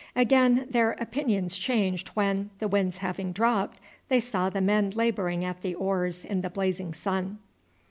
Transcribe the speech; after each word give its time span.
Again 0.15 0.65
their 0.67 0.93
opinions 0.93 1.59
changed 1.59 2.07
when, 2.15 2.49
the 2.57 2.67
wind 2.67 2.95
having 2.95 3.31
dropped, 3.31 3.79
they 4.09 4.19
saw 4.19 4.49
the 4.49 4.59
men 4.59 4.89
labouring 4.95 5.45
at 5.45 5.61
the 5.61 5.75
oars 5.75 6.25
in 6.25 6.41
the 6.41 6.49
blazing 6.49 6.91
sun. 6.91 7.37